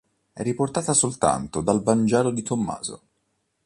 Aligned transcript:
È 0.33 0.41
riportata 0.41 0.93
soltanto 0.95 1.61
dal 1.61 1.83
"Vangelo 1.83 2.31
di 2.31 2.41
Tommaso". 2.41 3.03